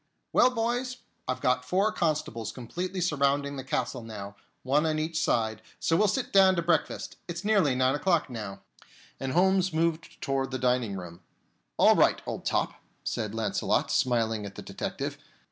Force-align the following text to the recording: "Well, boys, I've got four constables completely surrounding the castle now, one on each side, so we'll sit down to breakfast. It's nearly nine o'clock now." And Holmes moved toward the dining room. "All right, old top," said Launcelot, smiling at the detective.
"Well, 0.33 0.49
boys, 0.49 0.97
I've 1.27 1.41
got 1.41 1.63
four 1.63 1.91
constables 1.91 2.51
completely 2.51 3.01
surrounding 3.01 3.55
the 3.55 3.63
castle 3.63 4.01
now, 4.01 4.35
one 4.63 4.87
on 4.87 4.97
each 4.97 5.21
side, 5.23 5.61
so 5.79 5.95
we'll 5.95 6.07
sit 6.07 6.33
down 6.33 6.55
to 6.55 6.63
breakfast. 6.63 7.17
It's 7.27 7.45
nearly 7.45 7.75
nine 7.75 7.93
o'clock 7.93 8.27
now." 8.27 8.61
And 9.19 9.33
Holmes 9.33 9.71
moved 9.71 10.19
toward 10.19 10.49
the 10.49 10.57
dining 10.57 10.95
room. 10.97 11.19
"All 11.77 11.95
right, 11.95 12.19
old 12.25 12.45
top," 12.47 12.81
said 13.03 13.35
Launcelot, 13.35 13.91
smiling 13.91 14.43
at 14.43 14.55
the 14.55 14.63
detective. 14.63 15.19